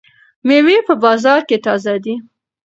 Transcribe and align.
مېوې 0.47 0.77
په 0.87 0.93
بازار 1.03 1.39
کې 1.49 1.57
تازه 1.65 1.95
دي. 2.03 2.15